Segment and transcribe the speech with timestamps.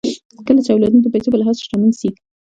[0.45, 2.09] کله چې اولادونه د پيسو په لحاظ شتمن سي